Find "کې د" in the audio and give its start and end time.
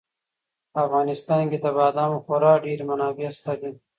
1.51-1.67